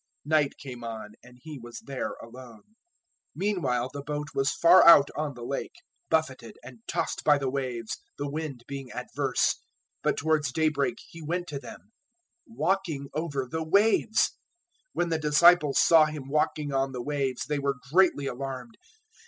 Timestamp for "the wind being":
8.17-8.91